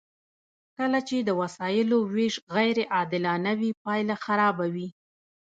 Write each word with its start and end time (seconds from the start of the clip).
کله 0.77 0.99
چې 1.07 1.17
د 1.21 1.29
وسایلو 1.41 1.97
ویش 2.13 2.35
غیر 2.55 2.77
عادلانه 2.95 3.51
وي 3.59 3.71
پایله 3.83 4.15
خرابه 4.23 4.65
وي. 4.73 4.87